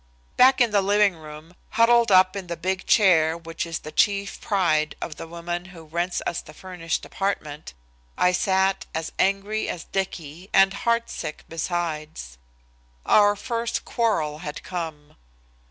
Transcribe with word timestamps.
Back 0.35 0.59
in 0.59 0.71
the 0.71 0.81
living 0.81 1.13
room, 1.15 1.53
huddled 1.69 2.11
up 2.11 2.35
in 2.35 2.47
the 2.47 2.57
big 2.57 2.87
chair 2.87 3.37
which 3.37 3.67
is 3.67 3.77
the 3.77 3.91
chief 3.91 4.41
pride 4.41 4.95
of 4.99 5.17
the 5.17 5.27
woman 5.27 5.65
who 5.65 5.83
rents 5.83 6.23
us 6.25 6.41
the 6.41 6.55
furnished 6.55 7.05
apartment, 7.05 7.75
I 8.17 8.31
sat, 8.31 8.87
as 8.95 9.11
angry 9.19 9.69
as 9.69 9.83
Dicky, 9.83 10.49
and 10.53 10.73
heartsick 10.73 11.43
besides. 11.47 12.39
Our 13.05 13.35
first 13.35 13.85
quarrel 13.85 14.39
had 14.39 14.63
come! 14.63 15.17